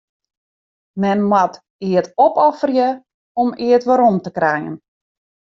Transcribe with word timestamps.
Men 1.03 1.19
moat 1.33 1.59
eat 1.91 2.09
opofferje 2.25 2.89
om 3.43 3.53
eat 3.67 3.83
werom 3.89 4.15
te 4.23 4.31
krijen. 4.37 4.75